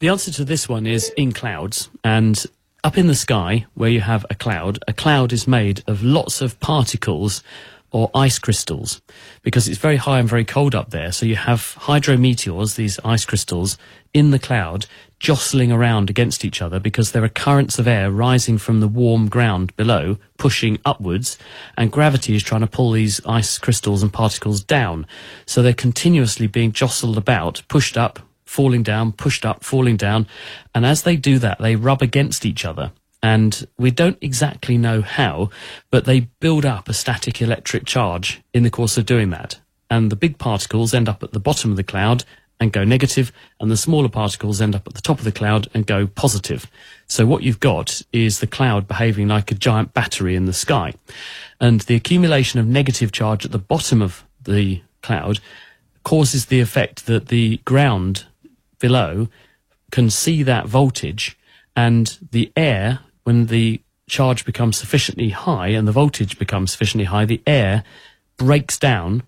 The 0.00 0.08
answer 0.08 0.30
to 0.32 0.44
this 0.44 0.68
one 0.68 0.86
is 0.86 1.10
in 1.16 1.32
clouds. 1.32 1.90
And 2.04 2.44
up 2.88 2.96
in 2.96 3.06
the 3.06 3.14
sky, 3.14 3.66
where 3.74 3.90
you 3.90 4.00
have 4.00 4.24
a 4.30 4.34
cloud, 4.34 4.78
a 4.88 4.94
cloud 4.94 5.30
is 5.30 5.46
made 5.46 5.84
of 5.86 6.02
lots 6.02 6.40
of 6.40 6.58
particles 6.58 7.42
or 7.90 8.10
ice 8.14 8.38
crystals 8.38 9.02
because 9.42 9.68
it's 9.68 9.76
very 9.76 9.96
high 9.96 10.18
and 10.18 10.26
very 10.26 10.42
cold 10.42 10.74
up 10.74 10.88
there. 10.88 11.12
So 11.12 11.26
you 11.26 11.36
have 11.36 11.76
hydrometeors, 11.80 12.76
these 12.76 12.98
ice 13.04 13.26
crystals, 13.26 13.76
in 14.14 14.30
the 14.30 14.38
cloud 14.38 14.86
jostling 15.20 15.70
around 15.70 16.08
against 16.08 16.46
each 16.46 16.62
other 16.62 16.80
because 16.80 17.12
there 17.12 17.22
are 17.22 17.28
currents 17.28 17.78
of 17.78 17.86
air 17.86 18.10
rising 18.10 18.56
from 18.56 18.80
the 18.80 18.88
warm 18.88 19.28
ground 19.28 19.76
below, 19.76 20.16
pushing 20.38 20.78
upwards, 20.86 21.36
and 21.76 21.92
gravity 21.92 22.34
is 22.34 22.42
trying 22.42 22.62
to 22.62 22.66
pull 22.66 22.92
these 22.92 23.20
ice 23.26 23.58
crystals 23.58 24.02
and 24.02 24.14
particles 24.14 24.64
down. 24.64 25.06
So 25.44 25.60
they're 25.60 25.74
continuously 25.74 26.46
being 26.46 26.72
jostled 26.72 27.18
about, 27.18 27.60
pushed 27.68 27.98
up, 27.98 28.18
falling 28.48 28.82
down, 28.82 29.12
pushed 29.12 29.44
up, 29.44 29.62
falling 29.62 29.96
down. 29.96 30.26
And 30.74 30.86
as 30.86 31.02
they 31.02 31.16
do 31.16 31.38
that, 31.38 31.58
they 31.58 31.76
rub 31.76 32.00
against 32.00 32.46
each 32.46 32.64
other. 32.64 32.92
And 33.22 33.66
we 33.76 33.90
don't 33.90 34.18
exactly 34.20 34.78
know 34.78 35.02
how, 35.02 35.50
but 35.90 36.06
they 36.06 36.20
build 36.40 36.64
up 36.64 36.88
a 36.88 36.94
static 36.94 37.42
electric 37.42 37.84
charge 37.84 38.40
in 38.54 38.62
the 38.62 38.70
course 38.70 38.96
of 38.96 39.06
doing 39.06 39.30
that. 39.30 39.58
And 39.90 40.10
the 40.10 40.16
big 40.16 40.38
particles 40.38 40.94
end 40.94 41.08
up 41.08 41.22
at 41.22 41.32
the 41.32 41.40
bottom 41.40 41.70
of 41.70 41.76
the 41.76 41.84
cloud 41.84 42.24
and 42.60 42.72
go 42.72 42.84
negative, 42.84 43.32
and 43.60 43.70
the 43.70 43.76
smaller 43.76 44.08
particles 44.08 44.60
end 44.60 44.74
up 44.74 44.86
at 44.86 44.94
the 44.94 45.00
top 45.00 45.18
of 45.18 45.24
the 45.24 45.32
cloud 45.32 45.68
and 45.74 45.86
go 45.86 46.06
positive. 46.06 46.66
So 47.06 47.26
what 47.26 47.42
you've 47.42 47.60
got 47.60 48.02
is 48.12 48.40
the 48.40 48.46
cloud 48.46 48.88
behaving 48.88 49.28
like 49.28 49.52
a 49.52 49.54
giant 49.54 49.94
battery 49.94 50.34
in 50.34 50.46
the 50.46 50.52
sky. 50.52 50.94
And 51.60 51.82
the 51.82 51.94
accumulation 51.94 52.58
of 52.58 52.66
negative 52.66 53.12
charge 53.12 53.44
at 53.44 53.52
the 53.52 53.58
bottom 53.58 54.02
of 54.02 54.24
the 54.42 54.82
cloud 55.02 55.38
causes 56.02 56.46
the 56.46 56.60
effect 56.60 57.06
that 57.06 57.28
the 57.28 57.58
ground 57.66 58.24
below 58.78 59.28
can 59.90 60.10
see 60.10 60.42
that 60.42 60.66
voltage 60.66 61.38
and 61.78 62.18
the 62.32 62.50
air, 62.56 62.98
when 63.22 63.46
the 63.46 63.80
charge 64.08 64.44
becomes 64.44 64.76
sufficiently 64.76 65.28
high 65.28 65.68
and 65.68 65.86
the 65.86 65.92
voltage 65.92 66.36
becomes 66.36 66.72
sufficiently 66.72 67.04
high, 67.04 67.24
the 67.24 67.40
air 67.46 67.84
breaks 68.36 68.76
down 68.76 69.22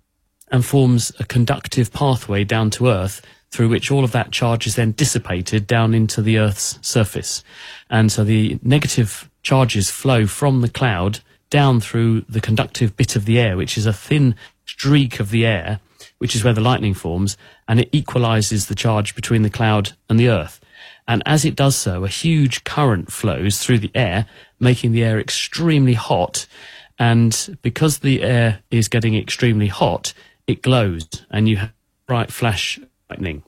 and 0.51 0.65
forms 0.65 1.13
a 1.21 1.25
conductive 1.25 1.93
pathway 1.93 2.43
down 2.43 2.71
to 2.71 2.89
Earth 2.89 3.23
through 3.53 3.69
which 3.69 3.93
all 3.93 4.03
of 4.03 4.11
that 4.11 4.33
charge 4.33 4.67
is 4.67 4.75
then 4.75 4.91
dissipated 4.91 5.69
down 5.69 5.95
into 5.95 6.23
the 6.23 6.39
Earth's 6.39 6.77
surface. 6.83 7.45
And 7.89 8.11
so 8.11 8.25
the 8.25 8.59
negative 8.65 9.31
charges 9.45 9.89
flow 9.89 10.27
from 10.27 10.61
the 10.61 10.69
cloud 10.69 11.21
down 11.51 11.81
through 11.81 12.23
the 12.23 12.41
conductive 12.41 12.97
bit 12.97 13.15
of 13.15 13.27
the 13.27 13.39
air, 13.39 13.57
which 13.57 13.79
is 13.79 13.87
a 13.87 13.93
thin 13.93 14.35
streak 14.67 15.21
of 15.21 15.31
the 15.31 15.47
air, 15.47 15.79
which 16.21 16.37
is 16.37 16.45
where 16.45 16.53
the 16.53 16.61
lightning 16.61 16.93
forms, 16.93 17.39
and 17.67 17.81
it 17.81 17.89
equalizes 17.93 18.67
the 18.67 18.75
charge 18.75 19.15
between 19.15 19.41
the 19.41 19.49
cloud 19.49 19.93
and 20.11 20.21
the 20.21 20.29
earth. 20.29 20.61
And 21.09 21.23
as 21.25 21.47
it 21.47 21.57
does 21.57 21.77
so, 21.77 22.05
a 22.05 22.09
huge 22.09 22.63
current 22.63 23.11
flows 23.11 23.59
through 23.59 23.79
the 23.79 23.91
air, 23.95 24.27
making 24.61 24.93
the 24.93 25.03
air 25.03 25.19
extremely 25.19 25.95
hot. 25.95 26.47
And 26.99 27.59
because 27.63 27.99
the 27.99 28.23
air 28.23 28.61
is 28.71 28.89
getting 28.89 29.17
extremely 29.17 29.69
hot, 29.69 30.13
it 30.47 30.61
glows 30.61 31.09
and 31.31 31.49
you 31.49 31.57
have 31.57 31.73
bright 32.07 32.31
flash 32.31 32.79
lightning. 33.09 33.43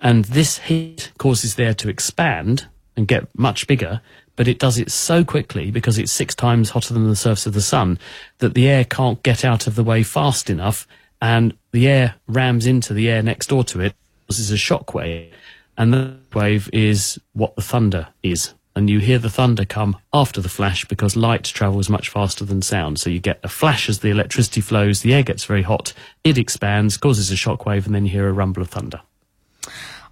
And 0.00 0.24
this 0.24 0.58
heat 0.58 1.12
causes 1.18 1.54
the 1.54 1.66
air 1.66 1.74
to 1.74 1.88
expand 1.88 2.66
and 2.96 3.06
get 3.06 3.28
much 3.38 3.68
bigger, 3.68 4.00
but 4.34 4.48
it 4.48 4.58
does 4.58 4.76
it 4.76 4.90
so 4.90 5.24
quickly 5.24 5.70
because 5.70 5.98
it's 5.98 6.10
six 6.10 6.34
times 6.34 6.70
hotter 6.70 6.94
than 6.94 7.08
the 7.08 7.14
surface 7.14 7.46
of 7.46 7.54
the 7.54 7.62
sun 7.62 7.96
that 8.38 8.54
the 8.54 8.68
air 8.68 8.84
can't 8.84 9.22
get 9.22 9.44
out 9.44 9.68
of 9.68 9.76
the 9.76 9.84
way 9.84 10.02
fast 10.02 10.50
enough 10.50 10.88
and 11.20 11.54
the 11.72 11.88
air 11.88 12.14
rams 12.26 12.66
into 12.66 12.94
the 12.94 13.10
air 13.10 13.22
next 13.22 13.48
door 13.48 13.64
to 13.64 13.80
it, 13.80 13.94
causes 14.28 14.50
a 14.50 14.56
shock 14.56 14.94
wave, 14.94 15.32
and 15.76 15.92
the 15.92 16.16
wave 16.32 16.70
is 16.72 17.18
what 17.32 17.56
the 17.56 17.62
thunder 17.62 18.08
is. 18.22 18.54
And 18.74 18.88
you 18.88 19.00
hear 19.00 19.18
the 19.18 19.28
thunder 19.28 19.66
come 19.66 19.98
after 20.14 20.40
the 20.40 20.48
flash 20.48 20.86
because 20.86 21.14
light 21.14 21.44
travels 21.44 21.90
much 21.90 22.08
faster 22.08 22.44
than 22.44 22.62
sound. 22.62 22.98
So 22.98 23.10
you 23.10 23.20
get 23.20 23.38
a 23.42 23.48
flash 23.48 23.88
as 23.88 23.98
the 23.98 24.08
electricity 24.08 24.62
flows, 24.62 25.00
the 25.00 25.12
air 25.12 25.22
gets 25.22 25.44
very 25.44 25.62
hot, 25.62 25.92
it 26.24 26.38
expands, 26.38 26.96
causes 26.96 27.30
a 27.30 27.36
shock 27.36 27.66
wave, 27.66 27.84
and 27.84 27.94
then 27.94 28.06
you 28.06 28.12
hear 28.12 28.28
a 28.28 28.32
rumble 28.32 28.62
of 28.62 28.70
thunder. 28.70 29.00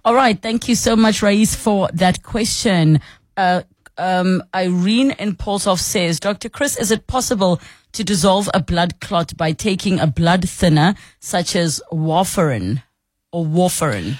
All 0.03 0.13
right. 0.15 0.39
Thank 0.39 0.67
you 0.67 0.75
so 0.75 0.95
much, 0.95 1.21
Rais, 1.21 1.55
for 1.55 1.89
that 1.93 2.23
question. 2.23 2.99
Uh, 3.37 3.63
um, 3.97 4.43
Irene 4.53 5.11
in 5.11 5.35
Paulshof 5.35 5.79
says, 5.79 6.19
Dr. 6.19 6.49
Chris, 6.49 6.77
is 6.77 6.91
it 6.91 7.07
possible 7.07 7.59
to 7.93 8.03
dissolve 8.03 8.49
a 8.53 8.61
blood 8.61 8.99
clot 8.99 9.35
by 9.37 9.51
taking 9.51 9.99
a 9.99 10.07
blood 10.07 10.47
thinner 10.47 10.95
such 11.19 11.55
as 11.55 11.81
warfarin 11.91 12.83
or 13.31 13.45
warfarin? 13.45 14.19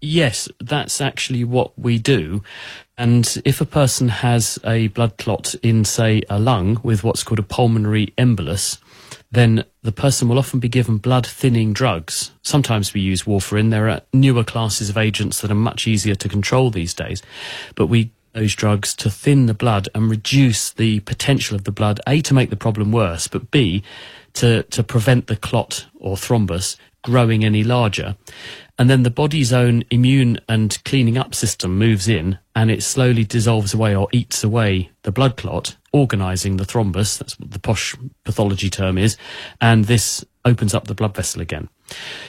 Yes, 0.00 0.48
that's 0.58 1.00
actually 1.00 1.44
what 1.44 1.78
we 1.78 1.98
do. 1.98 2.42
And 2.98 3.40
if 3.44 3.60
a 3.60 3.64
person 3.64 4.08
has 4.08 4.58
a 4.64 4.88
blood 4.88 5.16
clot 5.16 5.54
in, 5.62 5.84
say, 5.84 6.22
a 6.28 6.40
lung 6.40 6.80
with 6.82 7.04
what's 7.04 7.22
called 7.22 7.38
a 7.38 7.44
pulmonary 7.44 8.12
embolus, 8.18 8.78
then 9.30 9.64
the 9.82 9.92
person 9.92 10.28
will 10.28 10.38
often 10.38 10.60
be 10.60 10.68
given 10.68 10.98
blood 10.98 11.26
thinning 11.26 11.72
drugs. 11.72 12.32
Sometimes 12.42 12.92
we 12.92 13.00
use 13.00 13.22
warfarin. 13.22 13.70
There 13.70 13.88
are 13.88 14.02
newer 14.12 14.44
classes 14.44 14.90
of 14.90 14.98
agents 14.98 15.40
that 15.40 15.50
are 15.50 15.54
much 15.54 15.86
easier 15.86 16.14
to 16.16 16.28
control 16.28 16.70
these 16.70 16.92
days. 16.92 17.22
But 17.76 17.86
we 17.86 18.10
those 18.32 18.54
drugs 18.54 18.94
to 18.94 19.10
thin 19.10 19.46
the 19.46 19.54
blood 19.54 19.88
and 19.94 20.08
reduce 20.08 20.70
the 20.70 21.00
potential 21.00 21.54
of 21.54 21.64
the 21.64 21.72
blood, 21.72 22.00
A, 22.06 22.20
to 22.22 22.34
make 22.34 22.50
the 22.50 22.56
problem 22.56 22.92
worse, 22.92 23.28
but 23.28 23.50
B, 23.50 23.82
to, 24.34 24.62
to 24.64 24.82
prevent 24.82 25.26
the 25.26 25.36
clot 25.36 25.86
or 25.98 26.16
thrombus 26.16 26.76
growing 27.02 27.44
any 27.44 27.64
larger. 27.64 28.16
And 28.82 28.90
then 28.90 29.04
the 29.04 29.10
body's 29.10 29.52
own 29.52 29.84
immune 29.92 30.40
and 30.48 30.76
cleaning 30.84 31.16
up 31.16 31.36
system 31.36 31.78
moves 31.78 32.08
in 32.08 32.40
and 32.56 32.68
it 32.68 32.82
slowly 32.82 33.22
dissolves 33.22 33.72
away 33.72 33.94
or 33.94 34.08
eats 34.10 34.42
away 34.42 34.90
the 35.02 35.12
blood 35.12 35.36
clot, 35.36 35.76
organizing 35.92 36.56
the 36.56 36.64
thrombus. 36.64 37.16
That's 37.16 37.38
what 37.38 37.52
the 37.52 37.60
posh 37.60 37.94
pathology 38.24 38.70
term 38.70 38.98
is. 38.98 39.16
And 39.60 39.84
this 39.84 40.24
opens 40.44 40.74
up 40.74 40.88
the 40.88 40.96
blood 40.96 41.14
vessel 41.14 41.40
again. 41.40 41.68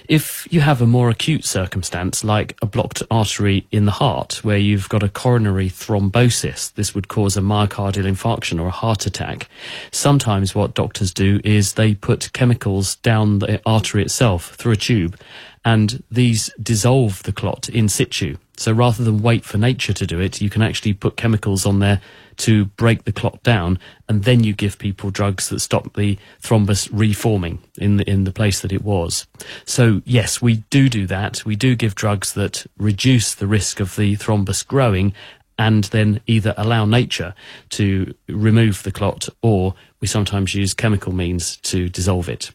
If 0.07 0.48
you 0.51 0.60
have 0.62 0.79
a 0.79 0.86
more 0.86 1.10
acute 1.10 1.43
circumstance, 1.43 2.24
like 2.24 2.55
a 2.62 2.67
blocked 2.67 3.01
artery 3.10 3.65
in 3.72 3.86
the 3.86 3.91
heart, 3.91 4.43
where 4.43 4.57
you've 4.57 4.89
got 4.89 5.01
a 5.01 5.10
coronary 5.10 5.69
thrombosis, 5.69 6.72
this 6.74 6.93
would 6.93 7.07
cause 7.07 7.36
a 7.36 7.41
myocardial 7.41 8.05
infarction 8.05 8.62
or 8.62 8.67
a 8.67 8.72
heart 8.72 9.07
attack. 9.07 9.50
Sometimes 9.89 10.53
what 10.53 10.75
doctors 10.75 11.12
do 11.12 11.41
is 11.43 11.74
they 11.74 11.95
put 11.95 12.31
chemicals 12.33 12.98
down 12.98 13.39
the 13.39 13.60
artery 13.65 14.03
itself 14.03 14.53
through 14.53 14.74
a 14.74 14.77
tube 14.77 15.17
and 15.65 16.03
these 16.12 16.50
dissolve 16.62 17.24
the 17.24 17.32
clot 17.32 17.70
in 17.70 17.88
situ. 17.88 18.38
So 18.58 18.72
rather 18.72 19.03
than 19.03 19.22
wait 19.22 19.46
for 19.46 19.58
nature 19.58 19.93
to 19.93 20.05
do 20.05 20.20
it, 20.20 20.41
you 20.41 20.50
can 20.50 20.62
actually 20.62 20.93
put 20.93 21.17
chemicals 21.17 21.65
on 21.65 21.79
there 21.79 22.01
to 22.38 22.65
break 22.65 23.03
the 23.03 23.12
clot 23.12 23.41
down, 23.43 23.79
and 24.08 24.24
then 24.24 24.43
you 24.43 24.53
give 24.53 24.77
people 24.77 25.10
drugs 25.10 25.50
that 25.50 25.60
stop 25.60 25.96
the 25.96 26.17
thrombus 26.41 26.89
reforming 26.91 27.60
in 27.77 27.98
the 27.98 28.10
in 28.10 28.24
the 28.24 28.32
place 28.32 28.60
that 28.62 28.72
it 28.72 28.84
was. 28.84 29.27
So 29.65 30.01
yes, 30.05 30.41
we 30.41 30.58
do 30.70 30.89
do 30.89 31.08
that. 31.08 31.46
We 31.46 31.55
do 31.55 31.75
give 31.75 31.96
drugs 31.96 32.34
that 32.34 32.65
reduce 32.77 33.36
the 33.36 33.48
risk 33.48 33.79
of 33.79 33.96
the 33.96 34.15
thrombus 34.17 34.65
growing 34.65 35.13
and 35.58 35.86
then 35.86 36.20
either 36.25 36.53
allow 36.58 36.86
nature 36.86 37.36
to 37.70 38.13
remove 38.27 38.84
the 38.84 38.91
clot 38.91 39.29
or 39.41 39.75
we 40.00 40.08
sometimes 40.08 40.55
use 40.55 40.74
chemical 40.74 41.13
means 41.13 41.58
to 41.58 41.89
dissolve 41.89 42.27
it. 42.29 42.51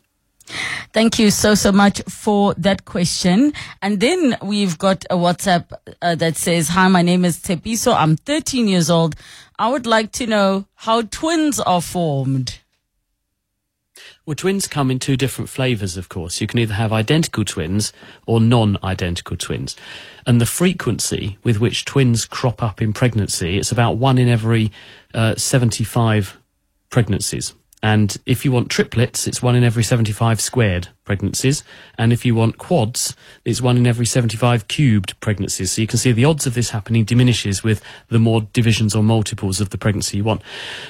Thank 0.93 1.19
you 1.19 1.31
so, 1.31 1.55
so 1.55 1.73
much 1.73 2.02
for 2.09 2.55
that 2.55 2.85
question. 2.85 3.52
And 3.83 4.00
then 4.00 4.37
we've 4.43 4.78
got 4.78 5.05
a 5.11 5.17
WhatsApp 5.17 5.73
uh, 6.00 6.14
that 6.17 6.37
says, 6.37 6.69
Hi, 6.69 6.88
my 6.88 7.02
name 7.02 7.25
is 7.25 7.38
Tepiso. 7.38 7.95
I'm 7.95 8.17
13 8.17 8.69
years 8.69 8.90
old. 8.90 9.14
I 9.59 9.71
would 9.71 9.87
like 9.87 10.12
to 10.12 10.26
know 10.26 10.67
how 10.75 11.02
twins 11.02 11.61
are 11.61 11.83
formed. 11.83 12.61
Well, 14.25 14.35
twins 14.35 14.67
come 14.67 14.90
in 14.90 14.99
two 14.99 15.17
different 15.17 15.49
flavours, 15.49 15.97
of 15.97 16.09
course. 16.09 16.40
You 16.40 16.47
can 16.47 16.59
either 16.59 16.75
have 16.75 16.93
identical 16.93 17.45
twins 17.45 17.93
or 18.26 18.40
non-identical 18.40 19.38
twins. 19.38 19.75
And 20.26 20.40
the 20.40 20.47
frequency 20.47 21.38
with 21.43 21.61
which 21.61 21.87
twins 21.87 22.26
crop 22.26 22.62
up 22.62 22.83
in 22.83 22.93
pregnancy, 22.93 23.57
it's 23.57 23.73
about 23.73 23.97
one 23.97 24.19
in 24.19 24.28
every 24.28 24.71
uh, 25.14 25.35
75 25.37 26.38
pregnancies. 26.90 27.55
And 27.82 28.16
if 28.26 28.44
you 28.44 28.50
want 28.50 28.70
triplets, 28.70 29.26
it's 29.26 29.42
one 29.42 29.54
in 29.54 29.62
every 29.62 29.85
75 29.85 30.40
squared 30.40 30.88
pregnancies. 31.04 31.62
And 31.97 32.12
if 32.12 32.25
you 32.25 32.35
want 32.35 32.58
quads, 32.58 33.14
it's 33.44 33.61
one 33.61 33.76
in 33.76 33.87
every 33.87 34.06
75 34.06 34.66
cubed 34.66 35.18
pregnancies. 35.20 35.73
So 35.73 35.80
you 35.80 35.87
can 35.87 35.99
see 35.99 36.12
the 36.12 36.25
odds 36.25 36.47
of 36.47 36.54
this 36.54 36.70
happening 36.70 37.04
diminishes 37.04 37.62
with 37.62 37.80
the 38.08 38.18
more 38.18 38.42
divisions 38.52 38.94
or 38.94 39.02
multiples 39.02 39.61
of 39.61 39.70
the 39.70 39.78
pregnancy 39.78 40.16
you 40.16 40.25
want. 40.25 40.42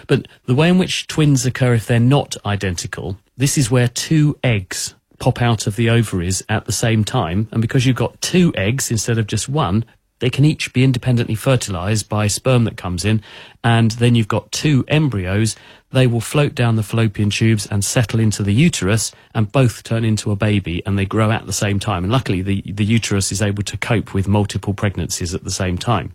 But 0.06 0.28
the 0.46 0.54
way 0.54 0.68
in 0.68 0.78
which 0.78 1.06
twins 1.06 1.44
occur 1.44 1.74
if 1.74 1.86
they're 1.86 2.00
not 2.00 2.36
identical, 2.46 3.18
this 3.36 3.58
is 3.58 3.70
where 3.70 3.88
two 3.88 4.38
eggs 4.42 4.94
pop 5.18 5.42
out 5.42 5.66
of 5.66 5.76
the 5.76 5.90
ovaries 5.90 6.42
at 6.48 6.64
the 6.64 6.72
same 6.72 7.04
time. 7.04 7.48
And 7.52 7.60
because 7.60 7.84
you've 7.84 7.96
got 7.96 8.20
two 8.20 8.52
eggs 8.56 8.90
instead 8.90 9.18
of 9.18 9.26
just 9.26 9.48
one, 9.48 9.84
they 10.20 10.30
can 10.30 10.44
each 10.44 10.72
be 10.72 10.84
independently 10.84 11.34
fertilized 11.34 12.08
by 12.08 12.26
sperm 12.26 12.64
that 12.64 12.76
comes 12.76 13.04
in, 13.04 13.22
and 13.62 13.92
then 13.92 14.14
you've 14.14 14.28
got 14.28 14.52
two 14.52 14.84
embryos. 14.88 15.56
They 15.90 16.06
will 16.06 16.20
float 16.20 16.54
down 16.54 16.76
the 16.76 16.82
fallopian 16.82 17.30
tubes 17.30 17.66
and 17.66 17.84
settle 17.84 18.20
into 18.20 18.42
the 18.42 18.52
uterus, 18.52 19.12
and 19.34 19.50
both 19.50 19.82
turn 19.82 20.04
into 20.04 20.30
a 20.30 20.36
baby, 20.36 20.82
and 20.84 20.98
they 20.98 21.06
grow 21.06 21.30
at 21.30 21.46
the 21.46 21.52
same 21.52 21.78
time. 21.78 22.04
And 22.04 22.12
luckily, 22.12 22.42
the, 22.42 22.62
the 22.66 22.84
uterus 22.84 23.32
is 23.32 23.42
able 23.42 23.62
to 23.64 23.76
cope 23.76 24.12
with 24.14 24.28
multiple 24.28 24.74
pregnancies 24.74 25.34
at 25.34 25.44
the 25.44 25.50
same 25.50 25.78
time. 25.78 26.14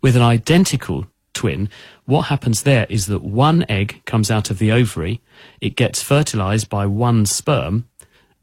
With 0.00 0.16
an 0.16 0.22
identical 0.22 1.06
twin, 1.32 1.68
what 2.04 2.22
happens 2.22 2.62
there 2.62 2.86
is 2.88 3.06
that 3.06 3.22
one 3.22 3.64
egg 3.68 4.02
comes 4.04 4.30
out 4.30 4.50
of 4.50 4.58
the 4.58 4.70
ovary, 4.70 5.20
it 5.60 5.76
gets 5.76 6.02
fertilized 6.02 6.68
by 6.68 6.86
one 6.86 7.26
sperm, 7.26 7.88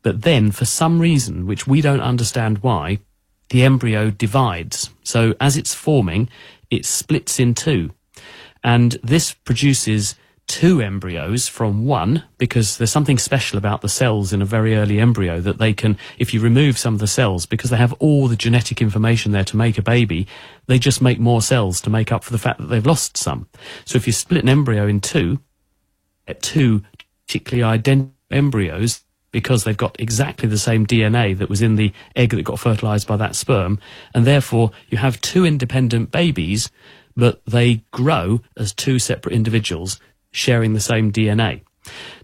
but 0.01 0.22
then 0.22 0.51
for 0.51 0.65
some 0.65 1.00
reason, 1.00 1.46
which 1.46 1.67
we 1.67 1.81
don't 1.81 2.01
understand 2.01 2.60
why, 2.60 3.00
the 3.50 3.63
embryo 3.63 4.10
divides. 4.12 4.89
So 5.03 5.36
as 5.39 5.58
it's 5.58 5.74
forming, 5.74 6.29
it 6.70 6.86
splits 6.86 7.39
in 7.39 7.56
two. 7.56 7.91
And 8.63 8.94
this 9.03 9.34
produces 9.34 10.15
two 10.50 10.82
embryos 10.82 11.48
from 11.48 11.86
one 11.86 12.24
because 12.39 12.77
there's 12.77 12.91
something 12.91 13.20
special 13.20 13.58
about 13.58 13.82
the 13.82 13.88
cells 13.88 14.34
in 14.34 14.41
a 14.41 14.46
very 14.46 14.75
early 14.75 15.00
embryo 15.00 15.39
that 15.39 15.60
they 15.60 15.72
can, 15.74 15.96
if 16.18 16.34
you 16.34 16.39
remove 16.39 16.75
some 16.75 16.96
of 16.96 17.00
the 17.00 17.08
cells, 17.08 17.46
because 17.46 17.70
they 17.70 17.77
have 17.77 17.94
all 17.94 18.27
the 18.27 18.36
genetic 18.36 18.82
information 18.82 19.32
there 19.32 19.44
to 19.44 19.56
make 19.56 19.77
a 19.77 19.84
baby, 19.84 20.27
they 20.65 20.79
just 20.79 21.03
make 21.03 21.20
more 21.20 21.41
cells 21.41 21.79
to 21.79 21.89
make 21.89 22.12
up 22.12 22.24
for 22.24 22.32
the 22.32 22.39
fact 22.39 22.60
that 22.60 22.65
they've 22.65 22.86
lost 22.86 23.15
some. 23.15 23.48
So 23.86 23.96
if 23.96 24.08
you 24.08 24.13
split 24.13 24.41
an 24.41 24.50
embryo 24.50 24.88
in 24.88 25.01
two, 25.01 25.39
at 26.27 26.41
two 26.41 26.84
particularly 27.27 27.63
identical 27.63 28.15
embryos, 28.32 29.03
because 29.31 29.63
they've 29.63 29.77
got 29.77 30.00
exactly 30.00 30.50
the 30.50 30.57
same 30.57 30.86
DNA 30.86 31.38
that 31.38 31.50
was 31.50 31.62
in 31.62 31.75
the 31.75 31.93
egg 32.15 32.31
that 32.31 32.43
got 32.43 32.59
fertilized 32.59 33.07
by 33.07 33.17
that 33.17 33.36
sperm. 33.36 33.79
And 34.13 34.25
therefore, 34.25 34.71
you 34.89 34.98
have 34.98 35.21
two 35.21 35.45
independent 35.45 36.12
babies, 36.12 36.69
but 37.15 37.41
they 37.45 37.83
grow 37.91 38.41
as 38.57 38.74
two 38.74 39.00
separate 39.00 39.36
individuals 39.36 40.00
sharing 40.31 40.74
the 40.74 40.79
same 40.79 41.12
DNA. 41.12 41.62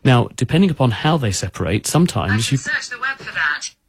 Now, 0.04 0.28
depending 0.36 0.70
upon 0.70 0.92
how 0.92 1.18
they 1.18 1.32
separate, 1.32 1.88
sometimes 1.88 2.52
you. 2.52 2.58
Search 2.58 2.90
the 2.90 3.00
web 3.00 3.18
for 3.18 3.34
that. 3.34 3.70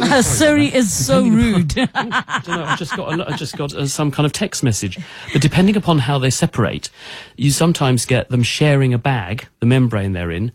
Uh, 0.00 0.22
Siri 0.22 0.72
is 0.72 0.92
so 0.92 1.24
rude. 1.24 1.76
I 1.94 2.40
don't 2.44 2.56
know. 2.56 2.64
I 2.64 2.76
just 2.76 2.96
got 2.96 3.18
a, 3.18 3.32
I 3.32 3.36
just 3.36 3.56
got 3.56 3.74
uh, 3.74 3.84
some 3.88 4.12
kind 4.12 4.26
of 4.26 4.32
text 4.32 4.62
message. 4.62 4.96
But 5.32 5.42
depending 5.42 5.76
upon 5.76 5.98
how 5.98 6.20
they 6.20 6.30
separate, 6.30 6.88
you 7.36 7.50
sometimes 7.50 8.06
get 8.06 8.28
them 8.28 8.44
sharing 8.44 8.94
a 8.94 8.98
bag, 8.98 9.48
the 9.58 9.66
membrane 9.66 10.12
they're 10.12 10.30
in, 10.30 10.52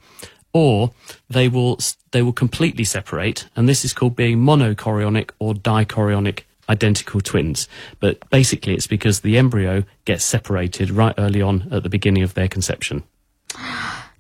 or 0.54 0.92
they 1.30 1.50
will 1.50 1.80
they 2.12 2.22
will 2.22 2.34
completely 2.34 2.84
separate, 2.84 3.48
and 3.56 3.68
this 3.68 3.84
is 3.84 3.94
called 3.94 4.16
being 4.16 4.38
monochorionic 4.38 5.32
or 5.40 5.54
dichorionic 5.54 6.42
identical 6.70 7.22
twins. 7.22 7.68
But 8.00 8.30
basically, 8.30 8.74
it's 8.74 8.88
because 8.88 9.22
the 9.22 9.38
embryo 9.38 9.84
gets 10.06 10.24
separated 10.24 10.92
right 10.92 11.16
early 11.18 11.42
on 11.42 11.68
at 11.72 11.84
the 11.84 11.90
beginning 11.90 12.24
of 12.24 12.34
their 12.34 12.48
conception. 12.48 13.04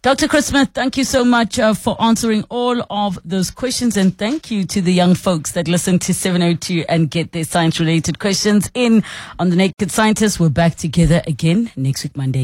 Dr. 0.03 0.27
Chris 0.27 0.47
Smith, 0.47 0.71
thank 0.73 0.97
you 0.97 1.05
so 1.05 1.23
much 1.23 1.57
uh, 1.57 1.73
for 1.73 1.95
answering 2.01 2.43
all 2.49 2.83
of 2.89 3.17
those 3.23 3.49
questions. 3.49 3.95
And 3.95 4.17
thank 4.17 4.51
you 4.51 4.65
to 4.65 4.81
the 4.81 4.91
young 4.91 5.15
folks 5.15 5.53
that 5.53 5.69
listen 5.69 5.97
to 5.99 6.13
702 6.13 6.83
and 6.89 7.09
get 7.09 7.31
their 7.31 7.45
science 7.45 7.79
related 7.79 8.19
questions 8.19 8.69
in 8.73 9.01
on 9.39 9.49
The 9.49 9.55
Naked 9.55 9.91
Scientist. 9.91 10.41
We're 10.41 10.49
back 10.49 10.75
together 10.75 11.21
again 11.25 11.71
next 11.77 12.03
week, 12.03 12.17
Monday. 12.17 12.41